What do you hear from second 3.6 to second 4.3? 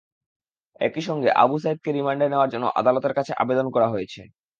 করা হয়েছে।